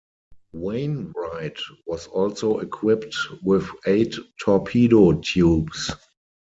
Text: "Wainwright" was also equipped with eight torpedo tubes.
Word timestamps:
"Wainwright" 0.53 1.59
was 1.85 2.07
also 2.07 2.57
equipped 2.57 3.15
with 3.43 3.69
eight 3.85 4.15
torpedo 4.41 5.21
tubes. 5.21 5.91